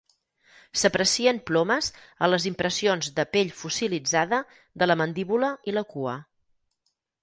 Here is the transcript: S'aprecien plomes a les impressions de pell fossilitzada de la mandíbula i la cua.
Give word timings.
S'aprecien 0.83 1.41
plomes 1.49 1.91
a 2.25 2.31
les 2.33 2.49
impressions 2.53 3.13
de 3.21 3.29
pell 3.37 3.55
fossilitzada 3.61 4.43
de 4.83 4.93
la 4.93 5.01
mandíbula 5.05 5.55
i 5.73 5.81
la 5.81 5.89
cua. 5.97 6.21